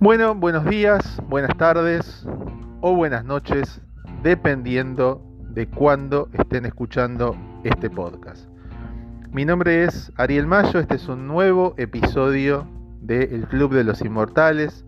[0.00, 2.24] Bueno, buenos días, buenas tardes
[2.82, 3.80] o buenas noches,
[4.22, 8.48] dependiendo de cuándo estén escuchando este podcast.
[9.32, 12.64] Mi nombre es Ariel Mayo, este es un nuevo episodio
[13.00, 14.84] de El Club de los Inmortales,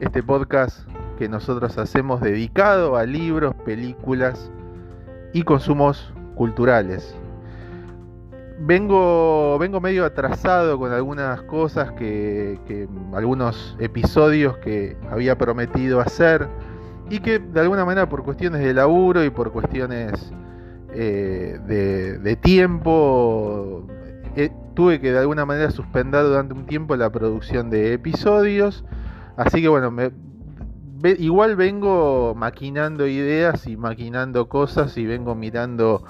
[0.00, 0.80] este podcast
[1.16, 4.50] que nosotros hacemos dedicado a libros, películas
[5.32, 7.16] y consumos culturales.
[8.58, 16.48] Vengo, vengo medio atrasado con algunas cosas que, algunos episodios que había prometido hacer
[17.10, 20.32] y que de alguna manera por cuestiones de laburo y por cuestiones
[20.92, 23.86] eh, de, tiempo
[24.36, 28.84] eh, tuve que de alguna manera suspender durante un tiempo la producción de episodios.
[29.36, 30.12] Así que bueno me,
[31.18, 36.04] igual vengo maquinando ideas y maquinando cosas y vengo mirando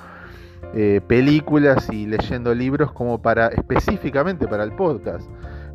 [0.74, 5.28] eh, películas y leyendo libros como para específicamente para el podcast.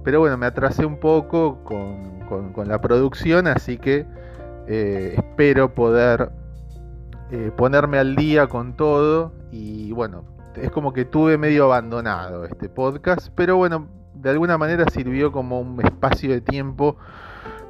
[0.04, 4.06] Pero bueno, me atrasé un poco con, la producción, así que
[4.68, 6.32] eh, espero poder
[7.32, 9.34] eh, ponerme al día con todo.
[9.52, 10.24] Y bueno,
[10.56, 15.62] es como que tuve medio abandonado este podcast, pero bueno, de alguna manera sirvió como
[15.62, 16.98] un espacio de tiempo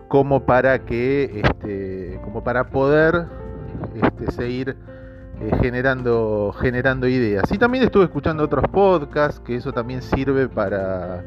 [0.08, 3.28] como para que este, como para poder
[4.02, 4.76] este, seguir
[5.42, 7.50] eh, generando, generando ideas.
[7.52, 11.24] Y también estuve escuchando otros podcasts, que eso también sirve para,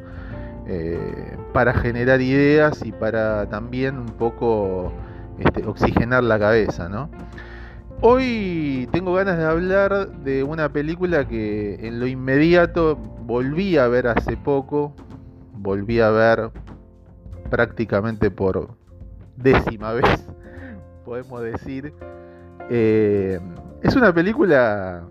[0.66, 4.92] eh, para generar ideas y para también un poco
[5.38, 7.08] este, oxigenar la cabeza, ¿no?
[8.02, 14.08] Hoy tengo ganas de hablar de una película que en lo inmediato volví a ver
[14.08, 14.94] hace poco,
[15.54, 16.50] volví a ver
[17.48, 18.76] prácticamente por
[19.36, 20.28] décima vez,
[21.04, 21.94] podemos decir.
[22.68, 23.40] Eh,
[23.82, 25.02] es una película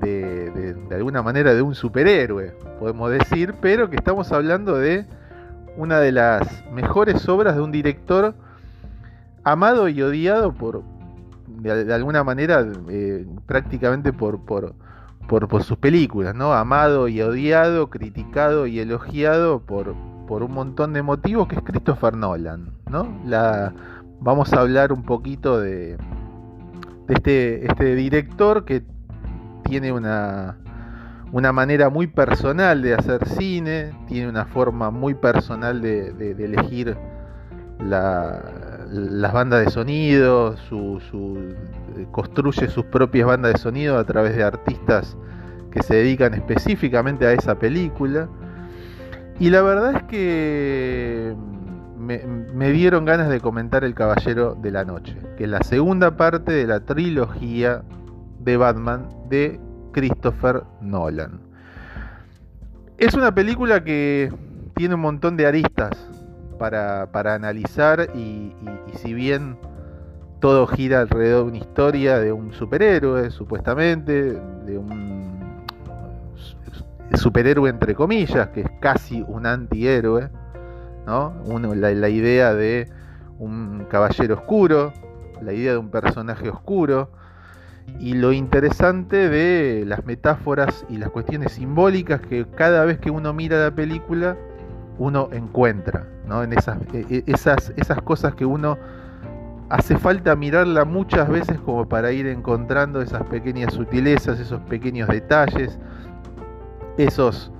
[0.00, 0.50] de,
[0.88, 5.06] de, alguna manera de un superhéroe, podemos decir, pero que estamos hablando de
[5.76, 8.34] una de las mejores obras de un director
[9.44, 10.82] amado y odiado por,
[11.46, 14.74] de, alguna manera, eh, prácticamente por, por,
[15.28, 16.52] por, sus películas, ¿no?
[16.52, 19.94] Amado y odiado, criticado y elogiado por,
[20.26, 23.08] por un montón de motivos, que es Christopher Nolan, ¿no?
[23.24, 23.72] La,
[24.20, 25.96] vamos a hablar un poquito de,
[27.10, 28.82] este, este director que
[29.64, 30.56] tiene una,
[31.32, 36.96] una manera muy personal de hacer cine, tiene una forma muy personal de, elegir
[37.78, 41.00] las bandas de sonido, su,
[42.10, 45.16] construye sus propias bandas de sonido a través de artistas
[45.70, 48.28] que se dedican específicamente a esa película.
[49.38, 51.34] Y la verdad es que
[52.00, 56.52] me, dieron ganas de comentar El Caballero de la Noche, que es la segunda parte
[56.52, 57.82] de la trilogía
[58.38, 59.60] de Batman de
[59.92, 61.40] Christopher Nolan.
[62.96, 64.32] Es una película que
[64.74, 65.92] tiene un montón de aristas
[66.58, 68.54] para, analizar y,
[68.94, 69.56] si bien
[70.40, 74.32] todo gira alrededor de una historia de un superhéroe, supuestamente,
[74.64, 75.64] de un
[77.14, 80.30] superhéroe entre comillas, que es casi un antihéroe,
[81.06, 82.88] la, idea de
[83.38, 84.92] un caballero oscuro,
[85.40, 87.10] la idea de un personaje oscuro,
[87.98, 93.32] y lo interesante de las metáforas y las cuestiones simbólicas que cada vez que uno
[93.32, 94.36] mira la película,
[94.98, 96.06] uno encuentra,
[96.44, 98.78] En esas, e, e, esas, esas cosas que uno
[99.70, 105.78] hace falta mirarla muchas veces como para ir encontrando esas pequeñas sutilezas, esos pequeños detalles,
[106.98, 107.50] esos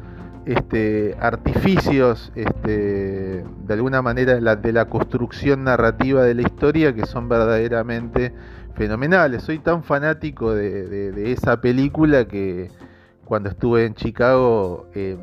[0.47, 7.29] este, artificios este, de alguna manera de la construcción narrativa de la historia que son
[7.29, 8.33] verdaderamente
[8.75, 9.43] fenomenales.
[9.43, 12.71] Soy tan fanático de, esa película que
[13.25, 15.19] cuando estuve en Chicago eh,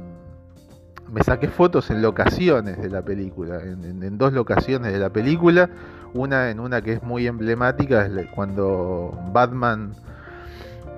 [1.11, 5.69] me saqué fotos en locaciones de la película, en, dos locaciones de la película,
[6.13, 9.94] una en una que es muy emblemática, es cuando Batman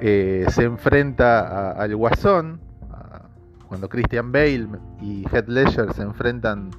[0.01, 2.60] eh, se enfrenta al Guasón,
[3.69, 4.68] cuando Christian Bale
[5.00, 6.71] y Heath Ledger se enfrentan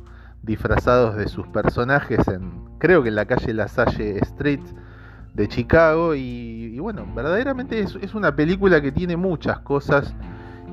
[0.43, 4.61] disfrazados de sus personajes en, creo que en la calle La Salle Street
[5.35, 10.13] de Chicago y, bueno, verdaderamente es, una película que tiene muchas cosas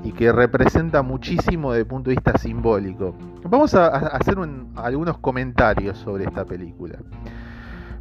[0.03, 3.15] y que representa muchísimo desde el punto de vista simbólico.
[3.43, 4.37] Vamos a, hacer
[4.75, 6.97] algunos comentarios sobre esta película.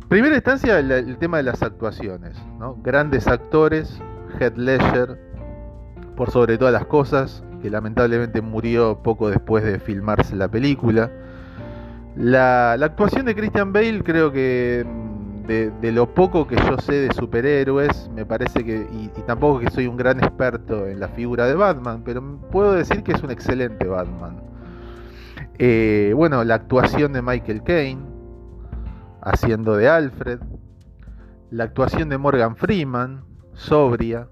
[0.08, 2.34] Primera instancia, el, tema de las actuaciones.
[2.82, 4.00] Grandes actores,
[4.38, 5.20] Heath Ledger,
[6.16, 11.10] por sobre todas las cosas, lamentablemente murió poco después de filmarse la película.
[12.16, 17.12] La, actuación de Christian Bale creo que mm, de, lo poco que yo sé de
[17.14, 21.54] superhéroes, me parece que, y, tampoco que soy un gran experto en la figura de
[21.54, 24.40] Batman, pero puedo decir que es un excelente Batman.
[25.58, 28.02] Eh, bueno, la actuación de Michael Caine,
[29.22, 30.40] haciendo de Alfred,
[31.50, 34.28] la actuación de Morgan Freeman, sobria,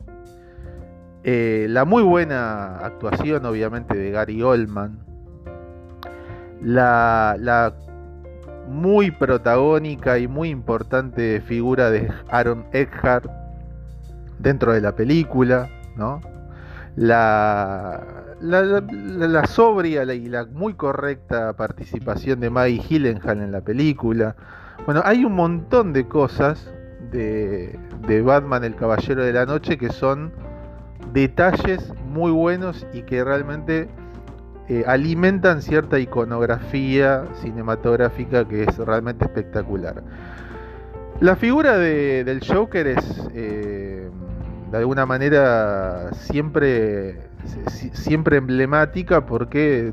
[1.27, 4.99] eh, la muy buena actuación obviamente de Gary Oldman,
[6.61, 7.73] la,
[8.69, 13.31] muy protagónica y muy importante figura de Aaron Eckhart
[14.39, 16.21] dentro de la película, ¿no?
[16.97, 18.03] La,
[18.41, 24.37] la, sobria y la muy correcta participación de Maggie Gyllenhaal en la película.
[24.85, 26.71] Bueno, hay un montón de cosas
[27.11, 30.44] de, de Batman el Caballero de la Noche que son
[31.15, 33.89] detalles muy buenos y que realmente
[34.69, 40.03] eh, alimentan cierta iconografía cinematográfica que es realmente espectacular.
[41.21, 44.11] La figura del Joker es eh,
[44.73, 47.21] de alguna manera siempre,
[47.93, 49.93] siempre emblemática porque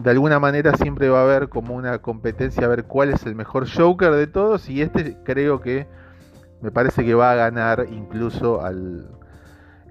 [0.00, 3.34] de alguna manera siempre va a haber como una competencia a ver cuál es el
[3.34, 5.88] mejor Joker de todos y este creo que
[6.60, 9.08] me parece que va a ganar incluso al,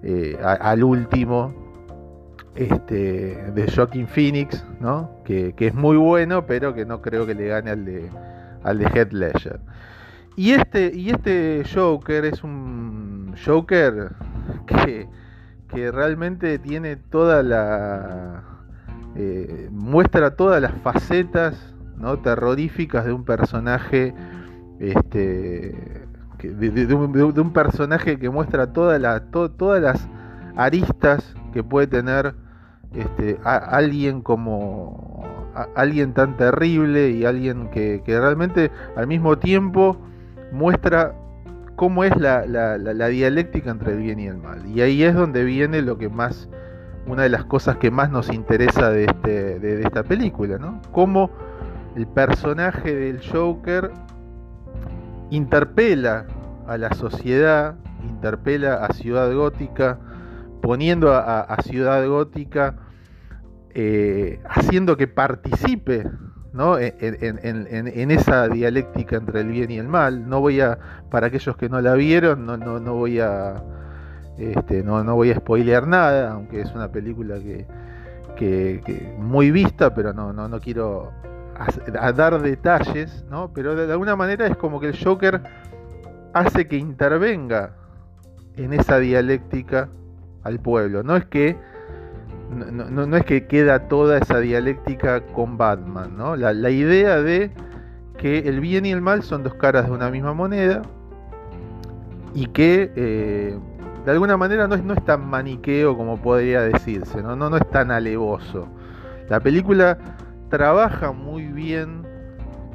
[0.03, 1.53] eh, al último
[2.55, 5.11] este, de Joaquin Phoenix, ¿no?
[5.23, 8.09] Que, es muy bueno, pero que no creo que le gane al de,
[8.63, 9.59] al de Heath Ledger.
[10.35, 14.11] Y este, y este Joker es un Joker
[14.65, 15.07] que,
[15.69, 18.43] que realmente tiene toda la.
[19.15, 22.19] Eh, muestra todas las facetas ¿no?
[22.19, 24.13] terroríficas de un personaje.
[24.79, 26.00] Este,
[26.49, 30.07] de, un, personaje que muestra toda la, todas las
[30.55, 32.35] aristas que puede tener
[32.93, 35.21] este, alguien como
[35.75, 39.97] alguien tan terrible y alguien que, realmente al mismo tiempo
[40.51, 41.13] muestra
[41.75, 44.65] cómo es la, dialéctica entre el bien y el mal.
[44.67, 46.49] Y ahí es donde viene lo que más,
[47.07, 50.81] una de las cosas que más nos interesa de, este, de, esta película, ¿no?
[50.91, 51.31] Cómo
[51.95, 53.91] el personaje del Joker
[55.31, 56.27] interpela
[56.67, 57.75] a la sociedad,
[58.07, 59.97] interpela a Ciudad Gótica,
[60.61, 62.75] poniendo a, Ciudad Gótica,
[63.73, 66.07] eh, haciendo que participe
[66.53, 66.77] ¿no?
[66.77, 70.29] En, esa dialéctica entre el bien y el mal.
[70.29, 70.77] No voy a,
[71.09, 73.63] para aquellos que no la vieron, no, no, no voy a
[74.37, 77.67] este, no, no, voy a spoilear nada, aunque es una película que,
[78.35, 81.11] que, muy vista, pero no, no, no quiero
[82.15, 83.51] dar detalles, ¿no?
[83.53, 85.41] Pero de alguna manera es como que el Joker
[86.33, 87.75] hace que intervenga
[88.55, 89.89] en esa dialéctica
[90.43, 91.03] al pueblo.
[91.03, 91.57] No es que
[92.51, 96.35] no, es que queda toda esa dialéctica con Batman, ¿no?
[96.35, 97.51] La, idea de
[98.17, 100.81] que el bien y el mal son dos caras de una misma moneda
[102.33, 103.57] y que eh,
[104.05, 107.35] de alguna manera no es, no es tan maniqueo como podría decirse, ¿no?
[107.35, 108.67] No, no es tan alevoso.
[109.29, 109.97] La película
[110.51, 112.03] trabaja muy bien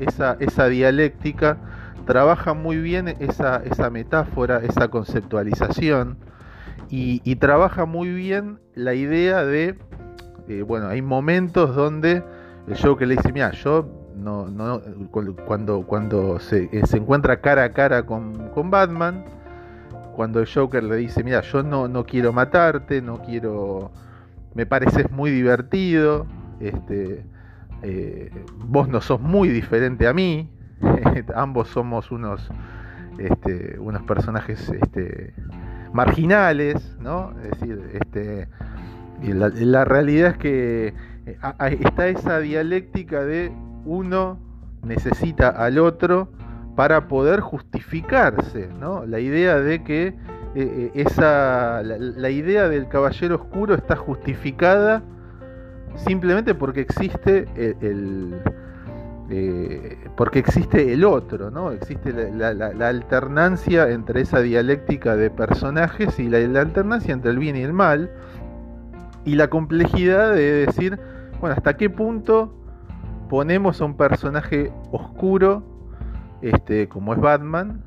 [0.00, 1.58] esa, esa dialéctica,
[2.06, 6.16] trabaja muy bien esa, esa metáfora, esa conceptualización
[6.88, 9.76] y, trabaja muy bien la idea de,
[10.48, 12.22] eh, bueno, hay momentos donde
[12.66, 14.80] el Joker le dice, mira, yo no, no,
[15.44, 19.24] cuando, cuando se, eh, se encuentra cara a cara con, con, Batman,
[20.14, 23.90] cuando el Joker le dice, mira, yo no, no quiero matarte, no quiero,
[24.54, 26.26] me pareces muy divertido,
[26.60, 27.24] este,
[27.82, 30.50] eh, vos no sos muy diferente a mí,
[31.34, 32.48] ambos somos unos,
[33.18, 35.34] este, unos personajes este,
[35.92, 37.32] marginales, ¿no?
[37.42, 38.48] Es decir, este,
[39.22, 40.94] la, realidad es que
[41.26, 43.52] eh, está esa dialéctica de
[43.84, 44.38] uno
[44.82, 46.28] necesita al otro
[46.76, 49.06] para poder justificarse, ¿no?
[49.06, 50.14] La idea de que
[50.54, 55.02] eh, esa, la, idea del caballero oscuro está justificada
[55.96, 58.34] simplemente porque existe el
[59.28, 61.72] eh, porque existe el otro, ¿no?
[61.72, 67.62] Existe la, alternancia entre esa dialéctica de personajes y la, alternancia entre el bien y
[67.62, 68.10] el mal.
[69.24, 71.00] Y la complejidad de decir,
[71.40, 72.54] bueno, hasta qué punto
[73.28, 75.64] ponemos a un personaje oscuro,
[76.40, 77.82] este, como es Batman,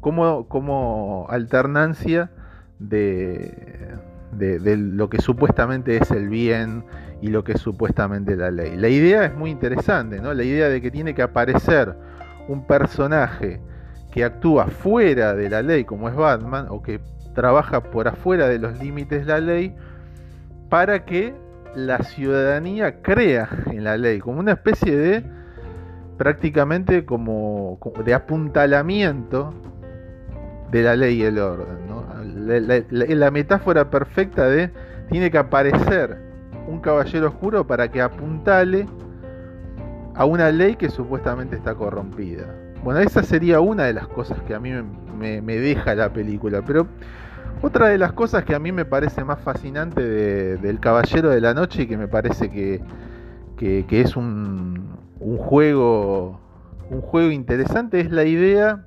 [0.00, 2.32] como, como alternancia
[2.80, 3.96] de,
[4.32, 6.84] de, lo que supuestamente es el bien
[7.22, 8.76] y lo que es supuestamente la ley.
[8.76, 10.34] La idea es muy interesante, ¿no?
[10.34, 11.94] La idea de que tiene que aparecer
[12.48, 13.60] un personaje
[14.10, 17.00] que actúa fuera de la ley, como es Batman, o que
[17.32, 19.74] trabaja por afuera de los límites de la ley,
[20.68, 21.32] para que
[21.76, 25.24] la ciudadanía crea en la ley, como una especie de
[26.18, 29.54] prácticamente como, de apuntalamiento
[30.72, 31.86] de la ley y el orden.
[31.88, 32.02] ¿no?
[32.24, 34.70] la metáfora perfecta de
[35.08, 36.31] tiene que aparecer
[36.66, 38.86] un caballero oscuro para que apuntale
[40.14, 42.44] a una ley que supuestamente está corrompida.
[42.82, 44.70] Bueno, esa sería una de las cosas que a mí
[45.18, 46.86] me, deja la película, pero
[47.62, 51.54] otra de las cosas que a mí me parece más fascinante del Caballero de la
[51.54, 52.82] Noche y que me parece que,
[53.90, 56.40] es un, juego
[56.90, 58.84] un juego interesante es la idea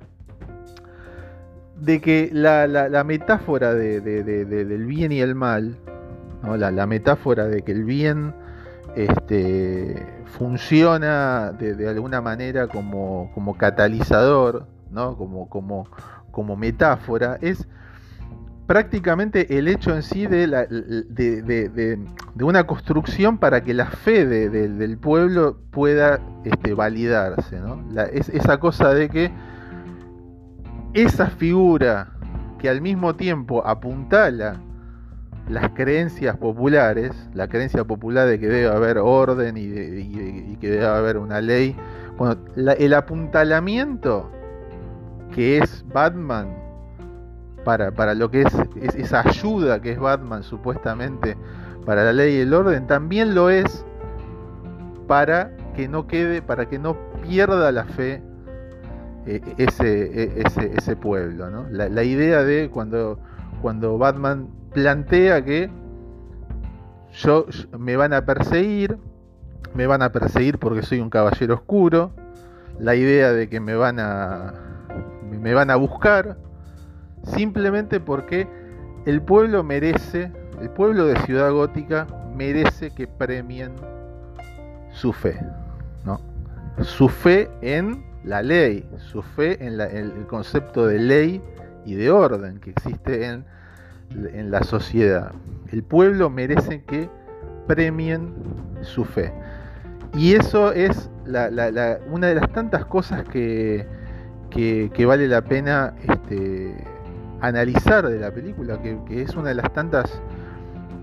[1.80, 5.76] de que la, metáfora del bien y el mal,
[6.42, 8.34] la, metáfora de que el bien
[8.94, 10.06] este,
[10.38, 17.68] funciona de, alguna manera como, catalizador, como, metáfora, es
[18.66, 21.98] prácticamente el hecho en sí de,
[22.40, 27.60] una construcción para que la fe del pueblo pueda este, validarse.
[28.32, 29.30] esa cosa de que
[30.94, 32.12] esa figura
[32.58, 34.60] que al mismo tiempo apuntala
[35.48, 41.18] las creencias populares, la creencia popular de que debe haber orden y, que debe haber
[41.18, 41.76] una ley,
[42.16, 44.30] bueno, el apuntalamiento
[45.34, 46.48] que es Batman
[47.64, 48.54] para, para lo que es,
[48.96, 51.36] esa ayuda que es Batman supuestamente
[51.84, 53.84] para la ley y el orden, también lo es
[55.06, 58.22] para que no quede, para que no pierda la fe
[59.26, 61.66] eh, ese, e, ese, ese, pueblo.
[61.70, 63.18] La, la idea de cuando,
[63.60, 65.70] cuando Batman plantea que
[67.12, 67.46] yo,
[67.78, 68.98] me van a perseguir,
[69.74, 72.12] me van a perseguir porque soy un caballero oscuro,
[72.78, 74.54] la idea de que me van a
[75.30, 76.36] me van a buscar
[77.22, 78.48] simplemente porque
[79.06, 80.30] el pueblo merece,
[80.60, 83.72] el pueblo de Ciudad Gótica merece que premien
[84.90, 85.38] su fe,
[86.04, 86.20] ¿no?
[86.82, 91.42] Su fe en la ley, su fe en, en el concepto de ley
[91.84, 93.44] y de orden que existe en
[94.10, 95.32] en la sociedad.
[95.70, 97.08] El pueblo merece que
[97.66, 98.32] premien
[98.82, 99.32] su fe.
[100.14, 103.86] Y eso es una de las tantas cosas que,
[104.50, 106.74] que, vale la pena este,
[107.40, 110.20] analizar de la película, que, es una de las tantas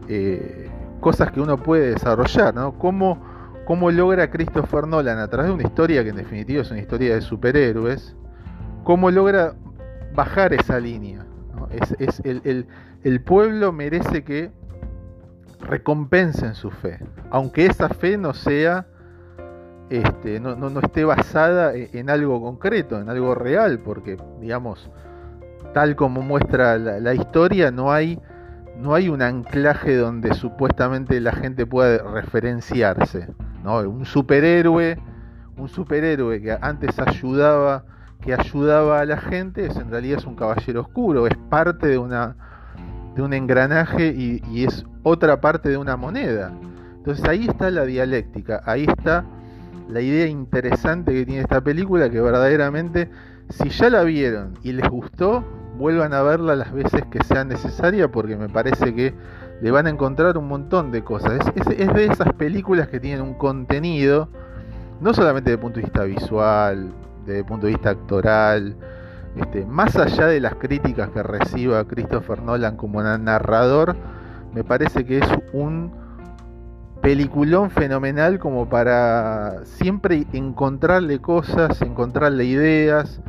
[0.07, 0.69] eh,
[1.00, 2.77] cosas que uno puede desarrollar, ¿no?
[2.79, 3.22] ¿Cómo,
[3.65, 7.15] ¿Cómo, logra Christopher Nolan a través de una historia que en definitiva es una historia
[7.15, 8.15] de superhéroes,
[8.83, 9.53] cómo logra
[10.15, 11.23] bajar esa línea?
[11.74, 14.51] Es, el, pueblo merece que
[15.62, 17.00] recompensen su fe,
[17.32, 18.86] aunque esa fe no sea,
[19.89, 24.89] este, no, no, esté basada e, en, algo concreto, en algo real, porque, digamos,
[25.74, 28.20] tal como muestra la, historia, no hay,
[28.77, 33.27] no hay un anclaje donde supuestamente la gente pueda referenciarse.
[33.63, 33.80] ¿no?
[33.80, 34.98] Un superhéroe,
[35.58, 37.86] un superhéroe que antes ayudaba,
[38.24, 41.98] que ayudaba a la gente, es, en realidad es un caballero oscuro, es parte de
[41.98, 42.36] una
[43.15, 46.51] de un engranaje y, es otra parte de una moneda.
[46.96, 49.25] Entonces ahí está la dialéctica, ahí está
[49.89, 53.10] la idea interesante que tiene esta película que verdaderamente
[53.50, 55.44] si ya la vieron y les gustó,
[55.77, 59.13] vuelvan a verla las veces que sea necesaria porque me parece que
[59.62, 61.39] le van a encontrar un montón de cosas.
[61.56, 64.30] Es, es de esas películas que tienen un contenido,
[65.01, 66.94] no solamente desde el punto de vista visual,
[67.25, 68.75] desde el punto de vista actoral,
[69.36, 73.96] este, más allá de las críticas que reciba Christopher Nolan como narrador,
[74.53, 75.92] me parece que es un
[77.01, 83.22] peliculón fenomenal como para siempre encontrarle cosas, encontrarle ideas,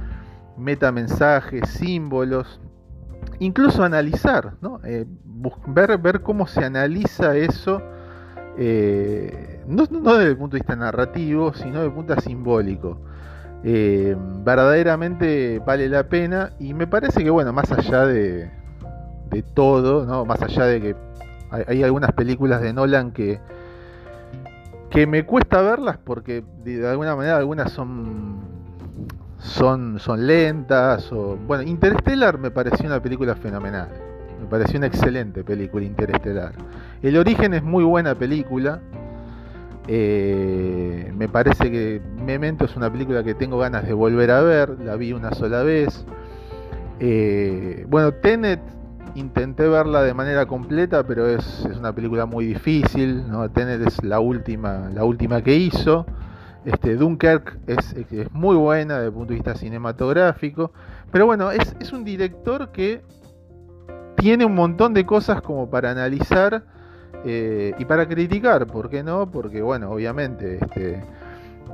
[0.56, 2.60] metamensajes, símbolos,
[3.40, 4.80] incluso analizar, ¿no?
[4.84, 5.06] Eh,
[5.66, 7.82] ver, ver cómo se analiza eso,
[8.56, 13.00] eh, no, no desde el punto de vista narrativo, sino desde el punto simbólico.
[13.66, 18.50] Eh, verdaderamente vale la pena y me parece que bueno, más allá de,
[19.30, 20.26] de todo, ¿no?
[20.26, 20.96] más allá de que
[21.66, 23.40] hay, algunas películas de Nolan que,
[24.90, 28.40] que me cuesta verlas porque de, alguna manera algunas son,
[29.38, 33.88] son, son lentas o bueno, Interstellar me pareció una película fenomenal.
[34.40, 36.52] Me pareció una excelente película Interestelar.
[37.02, 38.80] El origen es muy buena película.
[39.86, 44.80] Eh, me parece que Memento es una película que tengo ganas de volver a ver,
[44.80, 46.06] la vi una sola vez.
[47.00, 48.60] Eh, bueno, Tenet
[49.14, 53.28] intenté verla de manera completa, pero es, una película muy difícil.
[53.28, 53.50] ¿no?
[53.50, 56.06] Tenet es la última, la última que hizo.
[56.64, 57.94] Este, Dunkirk es,
[58.32, 60.72] muy buena desde el punto de vista cinematográfico.
[61.12, 63.02] Pero bueno, es, es un director que
[64.16, 66.64] tiene un montón de cosas como para analizar
[67.24, 69.30] eh, y para criticar, ¿por qué no?
[69.30, 71.02] Porque, bueno, obviamente este,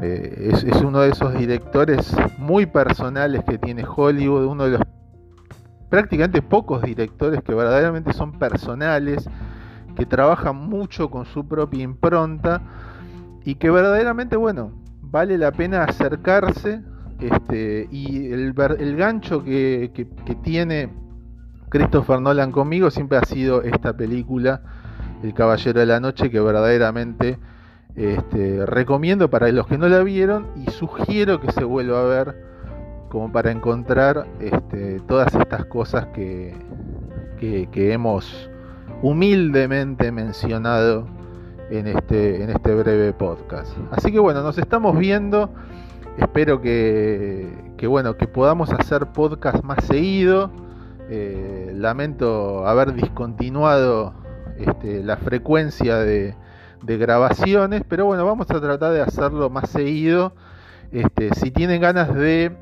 [0.00, 4.82] eh, es, uno de esos directores muy personales que tiene Hollywood, uno de los
[5.88, 9.28] prácticamente pocos directores que verdaderamente son personales,
[9.96, 12.62] que trabajan mucho con su propia impronta
[13.44, 16.82] y que verdaderamente, bueno, vale la pena acercarse
[17.20, 19.90] este, y el, el gancho que,
[20.42, 20.88] tiene
[21.68, 24.62] Christopher Nolan conmigo siempre ha sido esta película,
[25.22, 27.38] El Caballero de la Noche, que verdaderamente
[27.96, 32.50] este, recomiendo para los que no la vieron y sugiero que se vuelva a ver
[33.08, 36.54] como para encontrar este, todas estas cosas que,
[37.38, 38.48] que, hemos
[39.02, 41.08] humildemente mencionado
[41.70, 43.76] en este, en este breve podcast.
[43.90, 45.50] Así que bueno, nos estamos viendo.
[46.18, 47.48] Espero que,
[47.88, 50.50] bueno, que podamos hacer podcast más seguido.
[51.08, 54.14] Eh, lamento haber discontinuado
[54.60, 56.34] este, la frecuencia de,
[56.82, 60.34] grabaciones, pero bueno, vamos a tratar de hacerlo más seguido.
[60.92, 62.56] Este, si tienen ganas de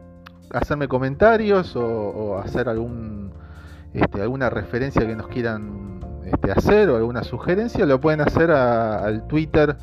[0.50, 2.68] hacerme comentarios o, hacer
[3.94, 6.00] este, alguna referencia que nos quieran
[6.54, 9.76] hacer o alguna sugerencia, lo pueden hacer al Twitter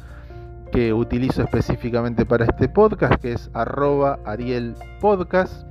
[0.72, 5.65] que utilizo específicamente para este podcast, que es arroba Ariel Podcast,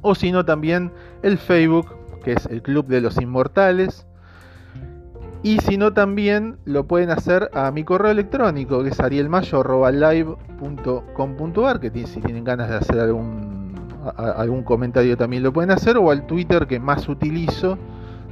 [0.00, 4.06] o si no también el Facebook, que es el Club de los Inmortales,
[5.42, 12.06] y si no también lo pueden hacer a mi correo electrónico, que es arielmayo.live.com.ar, que
[12.06, 13.74] si tienen ganas de hacer algún,
[14.16, 17.78] algún comentario también lo pueden hacer, o al Twitter que más utilizo,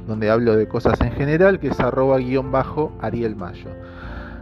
[0.07, 3.69] donde hablo de cosas en general, que es arroba guion bajo arielmayo.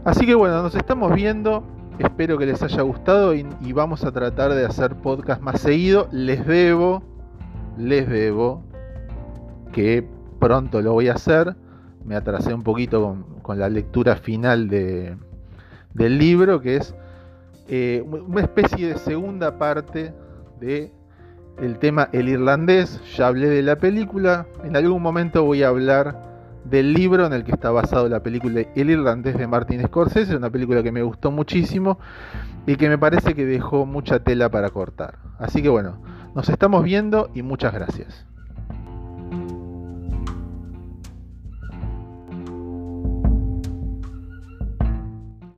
[0.05, 1.63] Así que bueno, nos estamos viendo.
[1.97, 6.07] Espero que les haya gustado y, vamos a tratar de hacer podcast más seguido.
[6.11, 7.03] Les debo,
[7.77, 8.63] les debo
[9.73, 10.07] que
[10.39, 11.55] pronto lo voy a hacer.
[12.09, 15.15] Me atrasé un poquito con, la lectura final de,
[15.93, 16.95] del libro, que es
[17.67, 20.11] eh, una especie de segunda parte
[20.59, 20.91] de
[21.79, 22.99] tema El Irlandés.
[23.15, 24.47] Ya hablé de la película.
[24.63, 26.19] En algún momento voy a hablar
[26.63, 30.49] del libro en el que está basado la película El Irlandés de Martin Scorsese, una
[30.49, 31.99] película que me gustó muchísimo
[32.65, 35.19] y que me parece que dejó mucha tela para cortar.
[35.37, 36.01] Así que bueno,
[36.33, 38.25] nos estamos viendo y muchas gracias.